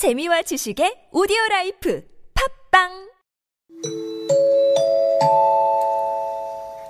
[0.00, 2.00] 재미와 지식의 오디오 라이프
[2.32, 2.88] 팝빵!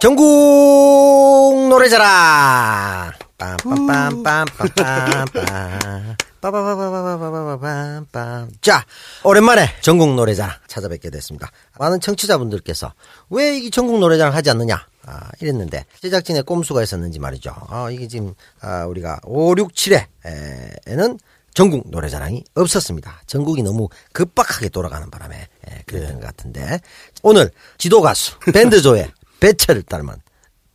[0.01, 3.11] 전국 노래자랑!
[3.37, 8.85] 빰빰빰빰빰빰빰 빠바바바바바바바밤빰 자
[9.25, 11.51] 오랜만에 전국 노래자랑 찾아뵙게 됐습니다.
[11.81, 12.95] 많은 청취자분들께서
[13.31, 14.87] 왜 이 전국 노래자랑 하지 않느냐?
[15.07, 17.53] 아, 이랬는데 제작진의 꼼수가 있었는지 말이죠.
[17.71, 21.19] 아, 이게 지금 아, 우리가 5, 6, 7회에는
[21.55, 23.23] 전국 노래자랑이 없었습니다.
[23.27, 26.81] 전국이 너무 급박하게 돌아가는 바람에 예, 그랬던 것 같은데
[27.23, 29.11] 오늘 지도 가수 밴드조의
[29.41, 30.15] 배철을 닮은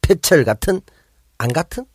[0.01, 0.81] 배철 같은
[1.37, 1.85] 안 같은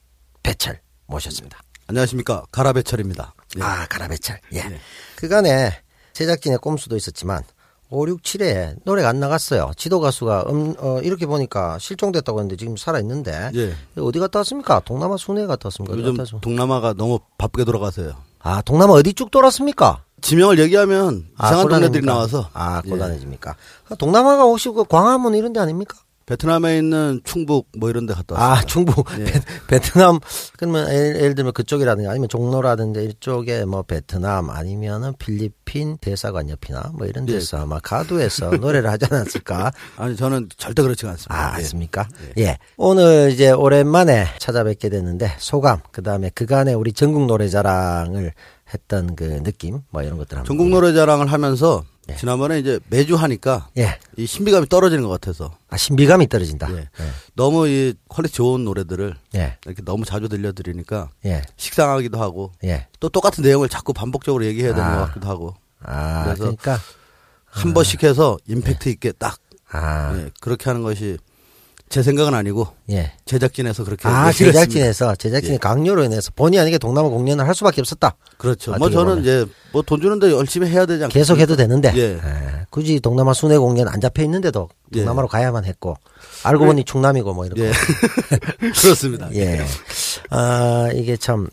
[0.43, 1.59] 배철 모셨습니다.
[1.87, 3.35] 안녕하십니까 가라배철입니다.
[3.59, 3.63] 예.
[3.63, 4.39] 아 가라배철.
[4.55, 4.81] 예.
[5.17, 5.73] 그간에
[6.13, 7.43] 제작진의 꼼수도 있었지만
[7.93, 9.73] 5, 6, 7회 노래가 안 나갔어요.
[9.77, 13.75] 지도 가수가 음, 어, 이렇게 보니까 실종됐다고 했는데 지금 살아 있는데 예.
[14.01, 14.81] 어디 갔다 왔습니까?
[14.85, 15.99] 동남아 순회 갔다 왔습니까?
[15.99, 16.39] 요즘 갔다?
[16.41, 18.30] 동남아가 너무 바쁘게 돌아가서요.
[18.43, 20.05] 아 동남아 어디 쭉 돌았습니까?
[20.23, 22.13] 지명을 얘기하면 이상한 동네들이 곤란해집니까?
[22.13, 22.91] 나와서 아, 예.
[22.91, 23.55] 곤란해집니까?
[23.99, 25.99] 동남아가 혹시 그 광화문 이런 데 아닙니까?
[26.27, 28.53] 베트남에 있는 충북 뭐 이런 데 갔다 왔어요.
[28.53, 29.25] 아, 중부, 예.
[29.25, 30.21] 베, 베트남,
[30.57, 37.07] 그러면 예를, 예를 들면 그쪽이라든지 아니면 종로라든지 이쪽에 뭐 베트남 아니면은 필리핀 대사관 옆이나 뭐
[37.07, 37.33] 이런 예.
[37.33, 39.73] 데서 아마 가두에서 노래를 하지 않았을까?
[39.97, 41.35] 아니 저는 절대 그렇지가 않습니다.
[41.35, 41.63] 아, 예.
[41.63, 42.09] 맞습니까?
[42.39, 42.59] 예.
[42.77, 48.33] 오늘 이제 오랜만에 찾아뵙게 됐는데 소감, 그 다음에 그간의 우리 전국 노래자랑을
[48.73, 50.47] 했던 그 느낌, 뭐 이런 것들 한번.
[50.47, 52.17] 전국 노래자랑을 하면서 예.
[52.17, 53.99] 지난번에 이제 매주 하니까 예.
[54.17, 56.71] 이 신비감이 떨어지는 것 같아서 아, 신비감이 떨어진다.
[56.73, 56.89] 예.
[57.35, 59.59] 너무 이 퀄리티 좋은 노래들을 예.
[59.65, 61.43] 이렇게 너무 자주 들려드리니까 예.
[61.57, 62.87] 식상하기도 하고 예.
[62.99, 64.99] 또 똑같은 내용을 자꾸 반복적으로 얘기해야 되는 아.
[64.99, 66.79] 것 같기도 하고 아, 그래서 그러니까,
[67.45, 69.39] 한 번씩 해서 임팩트 있게 딱
[69.71, 71.19] 아, 예, 그렇게 하는 것이
[71.91, 73.13] 제 생각은 아니고 예.
[73.27, 74.31] 제작진에서 그렇게 아.
[74.31, 75.59] 제작진에서, 제작진의 예.
[75.59, 78.17] 강요로 인해서 본의 아니게 동남아 공연을 할 수밖에 없었다.
[78.39, 78.73] 그렇죠.
[78.79, 79.21] 뭐 저는 보면.
[79.23, 81.13] 이제 뭐 돈 주는데 열심히 해야 되지 않겠습니까?
[81.13, 82.13] 계속 해도 되는데, 예.
[82.13, 85.01] 에, 굳이 동남아 순회 공연 안 잡혀 있는데도 예.
[85.01, 85.97] 동남아로 가야만 했고,
[86.45, 87.65] 알고 보니 충남이고 뭐 이렇게.
[87.65, 87.73] 예.
[88.81, 89.29] 그렇습니다.
[89.35, 89.61] 예.
[90.31, 91.49] 아, 이게 참,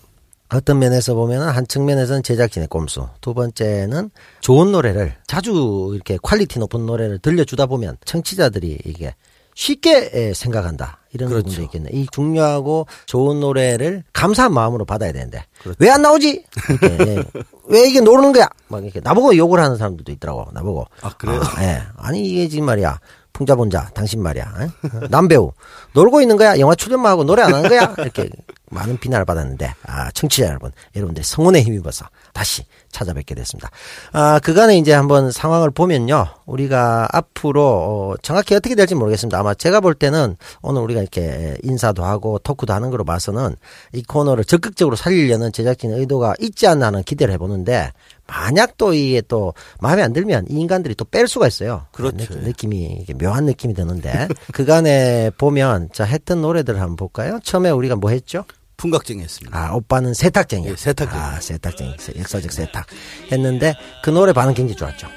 [0.49, 3.07] 어떤 면에서 보면은 한 측면에서는 제작진의 꼼수.
[3.21, 4.11] 두 번째는
[4.41, 9.15] 좋은 노래를 자주 이렇게 퀄리티 높은 노래를 들려주다 보면 청취자들이 이게
[9.57, 10.99] 쉽게 에, 생각한다.
[11.13, 11.45] 이런 그렇죠.
[11.45, 11.89] 부분도 있겠네.
[11.91, 15.77] 이 중요하고 좋은 노래를 감사한 마음으로 받아야 되는데 그렇죠.
[15.79, 16.43] 왜안 나오지?
[16.83, 17.23] 예.
[17.65, 18.47] 왜 이게 노는 거야?
[18.67, 20.45] 막 이렇게 나보고 욕을 하는 사람들도 있더라고.
[20.53, 20.85] 나보고.
[21.01, 21.41] 아, 그래요?
[21.43, 21.81] 아, 예.
[21.97, 22.99] 아니 이게 지금 말이야.
[23.33, 24.53] 풍자 본좌 당신 말이야.
[24.61, 25.07] 에?
[25.09, 25.51] 남배우
[25.93, 26.59] 놀고 있는 거야.
[26.59, 27.95] 영화 출연만 하고 노래 안 하는 거야.
[27.97, 28.29] 이렇게
[28.69, 32.63] 많은 비난을 받았는데 아 청취자 여러분, 여러분들 성원에 힘입어서 다시
[32.97, 33.69] 찾아뵙게 됐습니다.
[34.11, 39.39] 아 그간에 이제 한번 상황을 보면요, 우리가 앞으로 어, 정확히 어떻게 될지 모르겠습니다.
[39.39, 43.55] 아마 제가 볼 때는 오늘 우리가 이렇게 인사도 하고 토크도 하는 거로 봐서는
[43.93, 47.91] 이 코너를 적극적으로 살리려는 제작진의 의도가 있지 않나 하는 기대를 해보는데
[48.25, 51.85] 만약 또 이게 또 마음에 안 들면 이 인간들이 또 뺄 수가 있어요.
[51.93, 52.17] 그렇죠.
[52.17, 57.39] 느낌, 느낌이 이게 묘한 느낌이 드는데 그간에 보면 자 했던 노래들 한번 볼까요?
[57.43, 58.43] 처음에 우리가 뭐 했죠?
[58.77, 59.57] 풍각쟁이 했습니다.
[59.57, 60.71] 아 오빠는 세탁쟁이야.
[60.71, 61.19] 예, 세탁쟁이.
[61.21, 62.85] 아 세탁쟁이, 역사적 세탁
[63.31, 63.73] 했는데
[64.03, 65.07] 그 노래 반응 굉장히 좋았죠.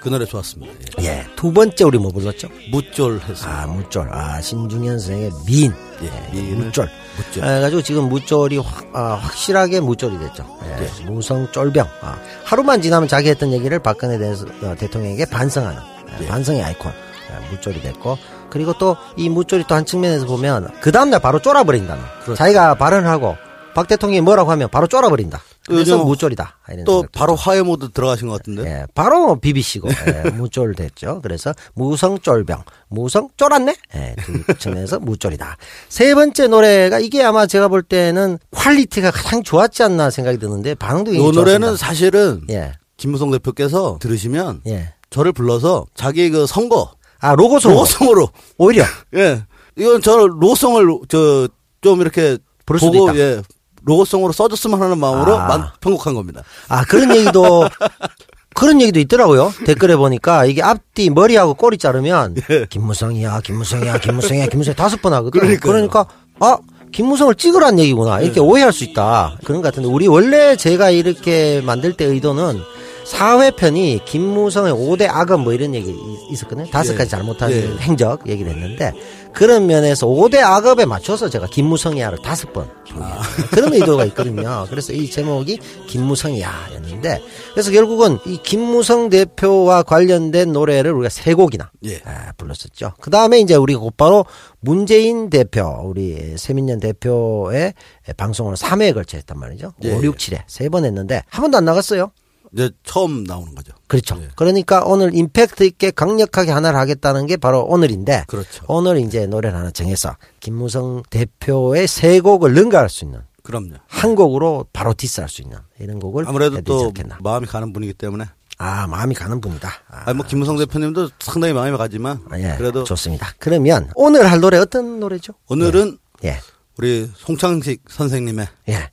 [0.00, 0.72] 그 노래 좋았습니다.
[1.00, 1.04] 예.
[1.04, 2.48] 예, 두 번째 우리 뭐 불렀죠?
[2.70, 3.62] 무쫄 했습니다.
[3.62, 6.88] 아 무쫄, 아 신중현 선생의 미인, 예, 예, 무쫄.
[7.16, 7.42] 무쫄.
[7.42, 10.46] 아, 가지고 지금 무쫄이 확, 아, 확실하게 무쫄이 됐죠.
[10.64, 11.88] 예, 무성 쫄병.
[12.02, 14.28] 아, 하루만 지나면 자기 했던 얘기를 박근혜 대,
[14.64, 15.80] 어, 대통령에게 반성하는
[16.20, 16.26] 예, 예.
[16.28, 18.16] 반성의 아이콘 예, 무쫄이 됐고
[18.56, 22.34] 그리고 또 이 무쫄이 또 한 측면에서 보면 그 다음날 바로 쫄아버린다는 그렇죠.
[22.34, 23.36] 자기가 발언을 하고
[23.74, 25.38] 박 대통령이 뭐라고 하면 바로 쫄아버린다.
[25.66, 26.58] 그래서 요즘 무쫄이다.
[26.86, 28.64] 또 바로 화해 모드 들어가신 것 같은데.
[28.64, 31.20] 예, 바로 비비시고 예, 무쫄 됐죠.
[31.22, 33.76] 그래서 무성쫄병, 무성 쫄았네.
[33.96, 35.58] 예, 두 측면에서 무쫄이다.
[35.90, 41.10] 세 번째 노래가 이게 아마 제가 볼 때는 퀄리티가 가장 좋았지 않나 생각이 드는데 반응도
[41.12, 41.86] 이 굉장히 노래는 좋았습니다.
[41.86, 44.94] 사실은 예, 김무성 대표께서 들으시면 예.
[45.10, 48.28] 저를 불러서 자기 그 선거 아 로고송 로송으로
[48.58, 48.84] 오히려
[49.16, 49.42] 예
[49.76, 51.48] 이건 저 로송을 저
[51.82, 53.18] 좀 이렇게 부를 수도 보고 있다.
[53.18, 53.42] 예
[53.84, 55.46] 로고송으로 써줬으면 하는 마음으로 아.
[55.46, 56.42] 만- 편곡한 겁니다.
[56.68, 57.68] 아 그런 얘기도
[58.54, 59.52] 그런 얘기도 있더라고요.
[59.66, 62.34] 댓글에 보니까 이게 앞뒤 머리하고 꼬리 자르면
[62.70, 65.36] 김무성이야, 김무성이야, 김무성이야, 김무성 다섯 번 하거든.
[65.42, 65.56] 예.
[65.56, 65.72] 그러니까요.
[65.72, 66.06] 그러니까
[66.40, 66.58] 아
[66.90, 71.92] 김무성을 찍으란 얘기구나 이렇게 오해할 수 있다 그런 것 같은데 우리 원래 제가 이렇게 만들
[71.92, 72.58] 때 의도는
[73.06, 76.68] 사회편이 김무성의 5대 악업 뭐 이런 얘기 이- 있었거든요.
[76.70, 76.96] 다섯 예.
[76.98, 77.68] 가지 잘못한 예.
[77.80, 78.92] 행적 얘기를 했는데
[79.32, 83.20] 그런 면에서 5대 악업에 맞춰서 제가 김무성이야를 다섯 번 아.
[83.52, 84.66] 그런 의도가 있거든요.
[84.68, 87.22] 그래서 이 제목이 김무성이야였는데
[87.52, 92.00] 그래서 결국은 이 김무성 대표와 관련된 노래를 우리가 세 곡이나 예.
[92.04, 92.94] 아, 불렀었죠.
[93.00, 94.24] 그 다음에 이제 우리가 곧바로
[94.60, 97.74] 문재인 대표, 우리 세민년 대표의
[98.16, 99.72] 방송을 3회에 걸쳐 했단 말이죠.
[99.84, 99.92] 예.
[99.94, 102.10] 5, 6, 7회 세 번 했는데 한 번도 안 나갔어요.
[102.56, 103.74] 이제 처음 나오는 거죠.
[103.86, 104.16] 그렇죠.
[104.22, 104.28] 예.
[104.34, 108.64] 그러니까 오늘 임팩트 있게 강력하게 하나를 하겠다는 게 바로 오늘인데 그렇죠.
[108.66, 113.74] 오늘 이제 노래를 하나 정해서 김무성 대표의 세 곡을 능가할 수 있는 그럼요.
[113.86, 117.18] 한 곡으로 바로 디스할 수 있는 이런 곡을 아무래도 또 않겠나.
[117.22, 118.24] 마음이 가는 분이기 때문에.
[118.58, 119.68] 아 마음이 가는 분이다.
[119.90, 123.34] 아, 아니 뭐 김무성 대표님도 상당히 마음이 가지만 아, 예, 그래도 좋습니다.
[123.38, 125.34] 그러면 오늘 할 노래 어떤 노래죠?
[125.48, 126.40] 오늘은 예,
[126.78, 128.90] 우리 송창식 선생님의 예.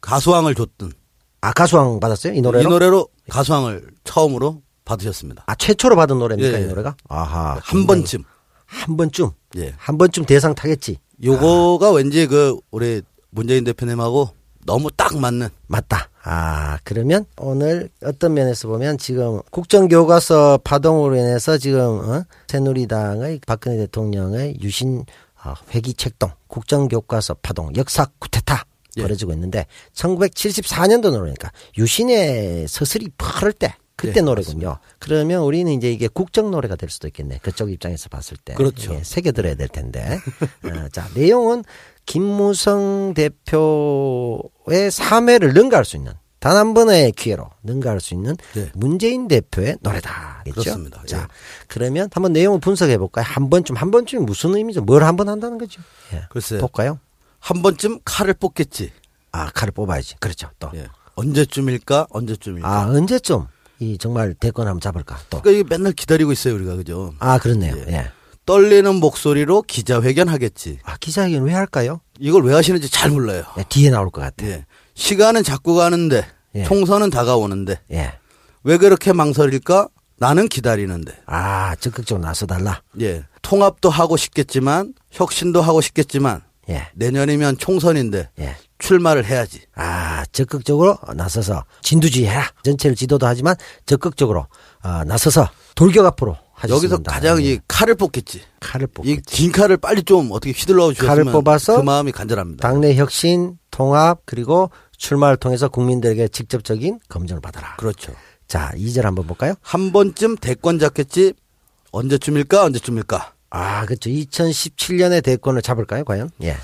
[0.00, 0.92] 가수왕을 줬던
[1.42, 2.62] 아 가수왕 받았어요 이 노래로?
[2.62, 5.44] 이 노래로 가수왕을 처음으로 받으셨습니다.
[5.46, 6.68] 아 최초로 받은 노래입니까 예, 이 예.
[6.68, 6.96] 노래가?
[7.08, 8.22] 아하 한 번쯤.
[8.64, 9.74] 한 번쯤 예.
[9.76, 10.98] 한 번쯤 대상 타겠지.
[11.22, 14.30] 요거가 왠지 그 우리 문재인 대표님하고
[14.64, 16.08] 너무 딱 맞는 맞다.
[16.24, 22.24] 아, 그러면 오늘 어떤 면에서 보면 지금 국정교과서 파동으로 인해서 지금 어?
[22.46, 25.04] 새누리당의 박근혜 대통령의 유신
[25.44, 28.64] 어, 회기 책동 국정교과서 파동 역사 쿠데타
[28.96, 29.02] 예.
[29.02, 34.78] 벌어지고 있는데 1974년도 노래니까 유신의 서슬이 펄을 때 그때 예, 노래군요.
[34.98, 37.38] 그러면 우리는 이제 이게 국정 노래가 될 수도 있겠네.
[37.42, 38.54] 그쪽 입장에서 봤을 때.
[38.54, 38.94] 그렇죠.
[38.94, 40.18] 예, 새겨 들어야 될 텐데.
[40.64, 41.62] 어, 자, 내용은
[42.06, 48.70] 김무성 대표의 3회를 능가할 수 있는 단 한 번의 기회로 능가할 수 있는 네.
[48.74, 50.42] 문재인 대표의 노래다.
[50.46, 50.60] 겠죠?
[50.62, 51.02] 그렇습니다.
[51.06, 51.26] 자, 예.
[51.68, 53.24] 그러면 한번 내용을 분석해 볼까요?
[53.28, 54.80] 한 번쯤 한 번쯤이 무슨 의미죠?
[54.80, 55.80] 뭘 한 번 한다는 거죠?
[56.12, 56.22] 예.
[56.30, 56.58] 글쎄요.
[56.60, 56.98] 볼까요?
[57.42, 58.92] 한 번쯤 칼을 뽑겠지.
[59.32, 60.14] 아, 칼을 뽑아야지.
[60.20, 60.48] 그렇죠.
[60.60, 60.70] 또.
[60.74, 60.86] 예.
[61.16, 62.06] 언제쯤일까?
[62.10, 62.68] 언제쯤일까?
[62.68, 63.46] 아, 언제쯤
[63.80, 65.18] 이 정말 대권 한번 잡을까?
[65.28, 65.42] 또.
[65.42, 67.14] 그러니까 이게 맨날 기다리고 있어요, 우리가 그죠?
[67.18, 67.76] 아, 그렇네요.
[67.88, 68.10] 예.
[68.46, 70.78] 떨리는 목소리로 기자회견 하겠지.
[70.84, 72.00] 아, 기자회견 왜 할까요?
[72.20, 73.42] 이걸 왜 하시는지 잘 몰라요.
[73.58, 74.50] 예, 뒤에 나올 것 같아요.
[74.50, 74.66] 예.
[74.94, 76.24] 시간은 자꾸 가는데
[76.54, 76.64] 예.
[76.64, 78.12] 총선은 다가오는데 예.
[78.62, 79.88] 왜 그렇게 망설일까?
[80.16, 81.12] 나는 기다리는데.
[81.26, 82.82] 아, 적극적으로 나서달라.
[83.00, 83.24] 예.
[83.42, 86.88] 통합도 하고 싶겠지만 혁신도 하고 싶겠지만 예.
[86.94, 88.56] 내년이면 총선인데 예.
[88.78, 89.60] 출마를 해야지.
[89.74, 92.44] 아, 적극적으로 나서서 진두지휘 해라.
[92.64, 93.54] 전체를 지도도 하지만
[93.86, 94.46] 적극적으로
[94.82, 96.94] 어, 나서서 돌격 앞으로 하셨습니다.
[96.94, 98.42] 여기서 가장 이 칼을 뽑겠지.
[98.60, 99.22] 칼을 이 뽑겠지.
[99.26, 102.68] 긴 칼을 빨리 좀 어떻게 휘둘러 주셨으면 칼을 뽑아서 그 마음이 간절합니다.
[102.68, 107.76] 당내 혁신, 통합 그리고 출마를 통해서 국민들에게 직접적인 검증을 받아라.
[107.76, 108.12] 그렇죠.
[108.46, 109.54] 자, 2절 한번 볼까요?
[109.62, 111.32] 한 번쯤 대권 잡겠지.
[111.90, 112.64] 언제쯤일까?
[112.64, 113.32] 언제쯤일까?
[113.52, 114.08] 아, 그렇죠.
[114.08, 116.30] 2017년에 대권을 잡을까요, 과연?
[116.42, 116.56] 예.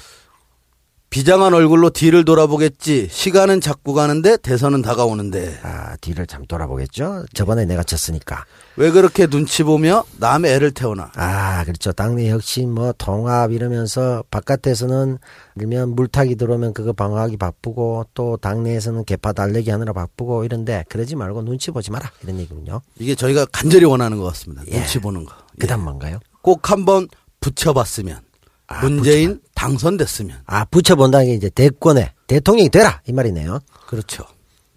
[1.11, 3.09] 비장한 얼굴로 뒤를 돌아보겠지.
[3.11, 5.61] 시간은 자꾸 가는데 대선은 다가오는데.
[5.63, 7.25] 아, 뒤를 참 돌아보겠죠.
[7.33, 8.45] 저번에 내가 졌으니까.
[8.77, 11.11] 왜 그렇게 눈치 보며 남의 애를 태우나.
[11.15, 11.93] 아, 그렇죠.
[11.93, 15.19] 당내 혁신, 뭐, 통합 이러면서 바깥에서는
[15.57, 21.43] 일면 물타기 들어오면 그거 방어하기 바쁘고 또 당내에서는 개파 달래기 하느라 바쁘고 이런데 그러지 말고
[21.43, 22.11] 눈치 보지 마라.
[22.23, 22.83] 이런 얘기군요.
[22.99, 24.63] 이게 저희가 간절히 원하는 것 같습니다.
[24.69, 24.73] 예.
[24.73, 25.35] 눈치 보는 거.
[25.59, 26.21] 그 다음 뭔가요?
[26.43, 27.09] 꼭 한번
[27.41, 28.21] 붙여봤으면.
[28.69, 30.43] 아, 문재인 당선됐으면.
[30.47, 33.01] 아, 붙여본다는 게 이제 대권에 대통령이 되라.
[33.07, 33.61] 이 말이네요.
[33.87, 34.25] 그렇죠.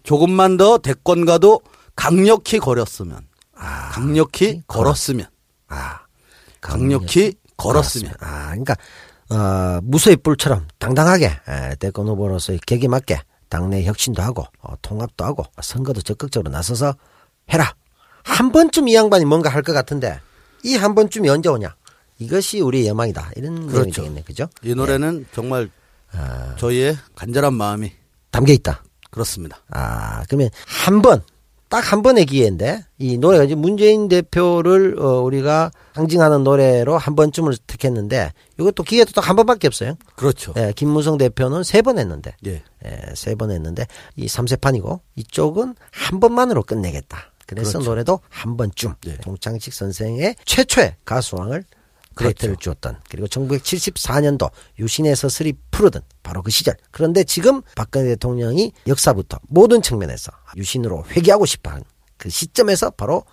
[0.02, 1.60] 조금만 더 대권과도
[1.94, 3.20] 강력히 걸었으면.
[3.54, 5.26] 아, 강력히 걸었으면.
[5.68, 6.00] 아.
[6.60, 8.14] 강력히 걸었으면.
[8.20, 8.76] 아, 그러니까,
[9.30, 15.44] 어, 무소의 뿔처럼 당당하게 에, 대권 후보로서의 격에 맞게 당내 혁신도 하고 어, 통합도 하고
[15.60, 16.94] 선거도 적극적으로 나서서
[17.52, 17.74] 해라.
[18.24, 20.20] 한 번쯤 이 양반이 뭔가 할 것 같은데
[20.64, 21.74] 이 한 번쯤이 언제 오냐?
[22.18, 23.32] 이것이 우리의 여망이다.
[23.36, 24.02] 이런 내용이 그렇죠.
[24.02, 24.22] 되겠네.
[24.22, 24.46] 그죠?
[24.62, 25.68] 이 노래는 정말
[26.12, 27.90] 아, 저희의 간절한 마음이
[28.30, 28.84] 담겨 있다.
[29.10, 29.58] 그렇습니다.
[29.70, 31.22] 아, 그러면 한 번,
[31.68, 37.56] 딱 한 번의 기회인데, 이 노래가 이제 문재인 대표를, 어, 우리가 상징하는 노래로 한 번쯤을
[37.66, 39.94] 택했는데, 이것도 기회도 딱 한 번밖에 없어요.
[40.14, 40.52] 그렇죠.
[40.58, 42.62] 예, 김무성 대표는 세 번 했는데, 예.
[42.84, 47.31] 예, 세 번 했는데, 이 3세판이고, 이쪽은 한 번만으로 끝내겠다.
[47.46, 47.90] 그래서 그렇죠.
[47.90, 49.18] 노래도 한 번쯤, 예.
[49.24, 51.64] 송창식 선생의 최초의 가수왕을
[52.14, 52.34] 그렇죠.
[52.34, 59.38] 타이틀을 주었던 그리고 1974년도 유신의 서슬이 푸르던 바로 그 시절 그런데 지금 박근혜 대통령이 역사부터
[59.48, 61.84] 모든 측면에서 유신으로 회귀하고 싶어하는
[62.18, 63.24] 그 시점에서 바로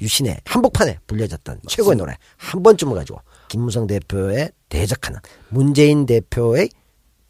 [0.00, 6.68] 유신의 한복판에 불려졌던 최고의 노래 한 번쯤을 가지고 김무성 대표에 대적하는 문재인 대표의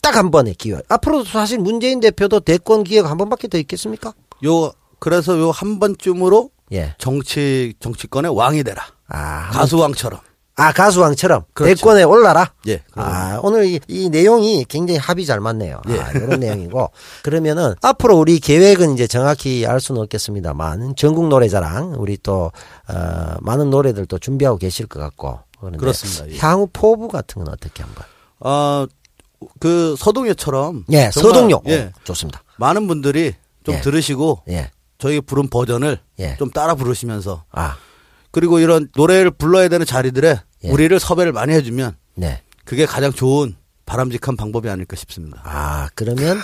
[0.03, 4.15] 딱 한 번의 기회 앞으로도 사실 문재인 대표도 대권 기회가 한 번밖에 더 있겠습니까?
[4.45, 6.95] 요 그래서 요 한 번쯤으로 예.
[6.99, 8.83] 정치 정치권의 왕이 되라.
[9.09, 10.21] 아, 가수왕처럼.
[10.59, 11.75] 아 가수왕처럼 그렇죠.
[11.75, 12.51] 대권에 올라라.
[12.67, 12.83] 예.
[12.95, 15.83] 아 오늘 이, 이 내용이 굉장히 합이 잘 맞네요.
[15.91, 16.01] 예.
[16.01, 16.91] 아, 이런 내용이고
[17.23, 22.51] 그러면은 앞으로 우리 계획은 이제 정확히 알 수는 없겠습니다만 전국 노래자랑 우리 또
[22.89, 25.41] 어, 많은 노래들 또 준비하고 계실 것 같고
[25.79, 26.35] 그렇습니다.
[26.35, 26.39] 예.
[26.39, 28.05] 향후 포부 같은 건 어떻게 한번?
[28.41, 28.87] 아,
[29.61, 31.61] 그 서동요처럼 예, 서동요.
[31.67, 31.93] 예.
[31.95, 32.43] 오, 좋습니다.
[32.57, 33.81] 많은 분들이 좀 예.
[33.83, 34.71] 들으시고 예.
[34.99, 36.37] 저희 부른 버전을 예.
[36.39, 37.77] 좀 따라 부르시면서 아,
[38.31, 40.71] 그리고 이런 노래를 불러야 되는 자리들에 예.
[40.71, 42.43] 우리를 섭외를 많이 해주면 네.
[42.65, 45.41] 그게 가장 좋은 바람직한 방법이 아닐까 싶습니다.
[45.45, 46.39] 아, 그러면,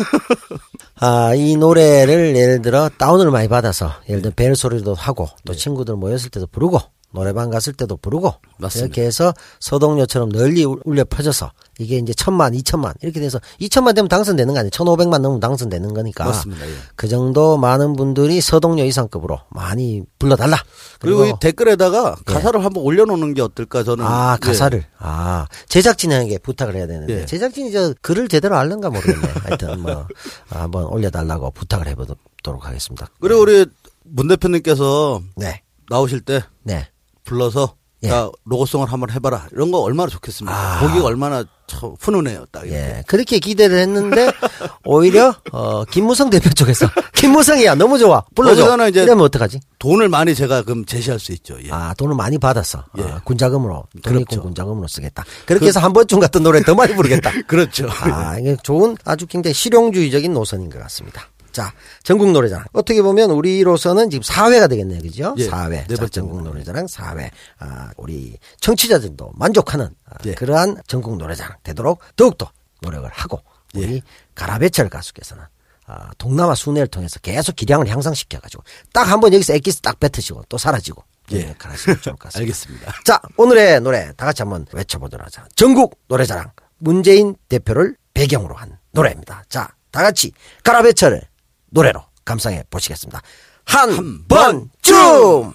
[1.00, 5.96] 아, 이 노래를 예를 들어 다운을 많이 받아서, 예를 들어 벨 소리도 하고, 또 친구들
[5.96, 6.80] 모였을 때도 부르고,
[7.12, 8.86] 노래방 갔을 때도 부르고, 맞습니다.
[8.86, 14.08] 이렇게 해서 서동요처럼 널리 울- 울려 퍼져서, 이게 이제 천만, 이천만, 이렇게 돼서, 이천만 되면
[14.08, 14.70] 당선되는 거 아니에요?
[14.70, 16.24] 천오백만 넘으면 당선되는 거니까.
[16.24, 16.66] 맞습니다.
[16.68, 16.72] 예.
[16.96, 20.56] 그 정도 많은 분들이 서동요 이상급으로 많이 불러달라.
[21.00, 24.04] 그리고 이 댓글에다가 가사를 한번 올려놓는 게 어떨까 저는.
[24.04, 24.08] 예.
[24.08, 24.46] 아, 예.
[24.46, 24.84] 가사를.
[24.98, 27.20] 아, 제작진에게 부탁을 해야 되는데.
[27.22, 27.26] 예.
[27.26, 29.28] 제작진이 저 글을 제대로 알는가 모르겠네.
[29.44, 30.06] 하여튼 뭐,
[30.50, 33.08] 아, 한번 올려달라고 부탁을 해보도록 하겠습니다.
[33.20, 33.66] 그리고 우리
[34.04, 35.62] 문 대표님께서 네.
[35.90, 36.86] 나오실 때 네.
[37.24, 38.08] 불러서 예.
[38.08, 40.52] 자 로고송을 한번 해봐라 이런 거 얼마나 좋겠습니까?
[40.56, 40.80] 아.
[40.80, 42.64] 보기가 얼마나 참 훈훈해요, 딱.
[42.64, 42.76] 이렇게.
[42.76, 43.04] 예.
[43.06, 44.30] 그렇게 기대를 했는데,
[44.84, 48.22] 오히려, 어, 김무성 대표 쪽에서, 김무성이야, 너무 좋아.
[48.34, 48.56] 불러줘.
[48.60, 49.60] 거기서는 이제- 이러면 어떡하지?
[49.78, 51.56] 돈을 많이 제가 그럼 제시할 수 있죠.
[51.64, 51.70] 예.
[51.70, 52.84] 아, 돈을 많이 받았어.
[52.98, 53.02] 예.
[53.02, 53.84] 어, 군자금으로.
[54.02, 54.42] 독립군 그렇죠.
[54.42, 55.24] 군자금으로 쓰겠다.
[55.46, 57.30] 그렇게 해서 한 번쯤 같은 노래 더 많이 부르겠다.
[57.46, 57.88] 그렇죠.
[57.88, 61.22] 아, 이게 좋은 아주 굉장히 실용주의적인 노선인 것 같습니다.
[61.52, 62.66] 자, 전국 노래자랑.
[62.72, 65.00] 어떻게 보면 우리로서는 지금 4회가 되겠네요.
[65.02, 65.34] 그죠?
[65.38, 65.86] 예, 4회.
[65.88, 67.30] 네 자, 전국 노래자랑 4회.
[67.58, 70.34] 아, 우리 청취자들도 만족하는 아, 예.
[70.34, 73.40] 그러한 전국 노래자랑 되도록 더욱더 노력을 하고
[73.74, 74.00] 우리 예.
[74.34, 75.44] 가라베철 가수께서는
[75.86, 80.56] 아, 동남아 순회를 통해서 계속 기량을 향상시켜가지고 딱 한 번 여기서 엑기스 딱 뱉으시고 또
[80.58, 81.36] 사라지고 예.
[81.38, 81.54] 예.
[81.58, 82.38] 가시면 좋을 것 같습니다.
[82.40, 82.92] 알겠습니다.
[83.04, 85.46] 자, 오늘의 노래 다 같이 한번 외쳐보도록 하자.
[85.56, 89.44] 전국 노래자랑 문재인 대표를 배경으로 한 노래입니다.
[89.48, 90.32] 자, 다 같이
[90.64, 91.22] 가라베철을
[91.72, 93.20] 노래로 감상해 보시겠습니다.
[93.64, 95.54] 한 번쯤!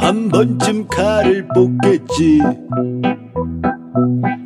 [0.00, 2.40] 한 번쯤 칼을 뽑겠지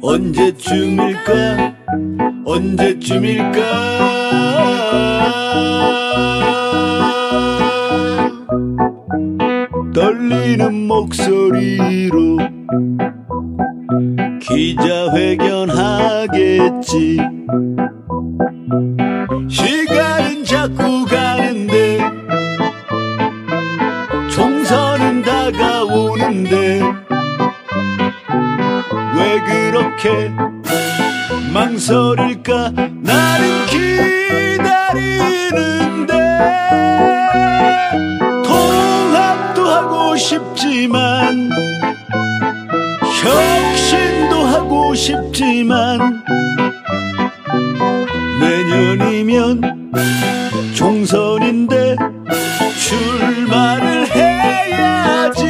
[0.02, 1.74] 언제쯤일까
[2.44, 3.60] 언제쯤일까
[10.96, 12.38] 목소리로
[14.40, 15.58] 기자회견하겠지.
[19.46, 21.98] 시간은 자꾸 가는데
[24.30, 26.80] 총선은 다가오는데
[29.16, 30.32] 왜 그렇게
[49.26, 49.92] 내년이면
[50.74, 51.96] 총선인데
[52.78, 55.44] 출마를 해야지.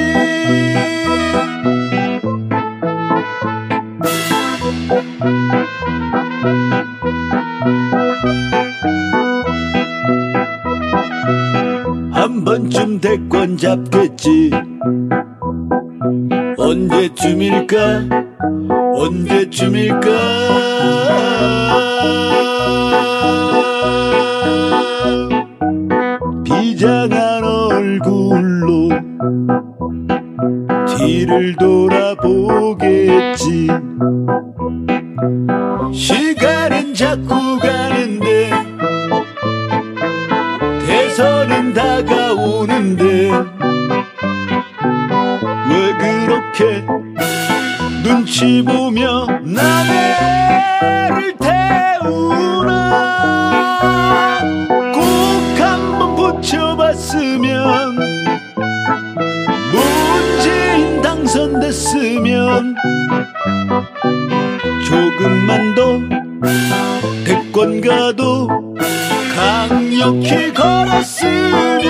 [12.13, 14.51] 한 번쯤 대권 잡겠지.
[16.57, 18.09] 언제쯤일까?
[18.95, 20.11] 언제쯤일까
[26.45, 28.89] 비장한 얼굴로
[30.97, 32.87] 뒤를 돌아보겠지.
[35.93, 38.51] 시간은 자꾸 가는데
[40.87, 43.31] 대선은 다가오는데
[45.71, 46.85] 왜 그렇게
[48.03, 50.46] 눈치 보며 나를
[67.87, 68.49] 가도
[69.35, 71.85] 강력히 걸었으면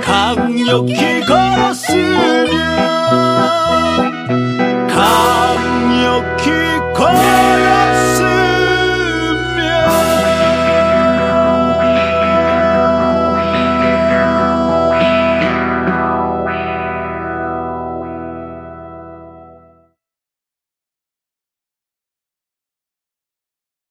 [0.00, 2.48] 강력히 걸었으면
[4.88, 5.31] 강